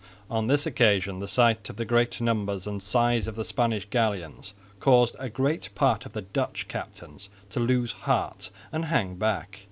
[0.31, 4.55] On this occasion the sight of the great numbers and size of the Spanish galleons
[4.79, 9.59] caused a great part of the Dutch captains to lose heart and hang back.